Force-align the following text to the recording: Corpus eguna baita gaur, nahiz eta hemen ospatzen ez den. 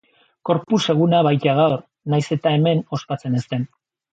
Corpus 0.49 0.79
eguna 0.93 1.19
baita 1.27 1.53
gaur, 1.61 1.77
nahiz 2.15 2.25
eta 2.39 2.55
hemen 2.57 2.85
ospatzen 2.99 3.41
ez 3.43 3.47
den. 3.53 3.71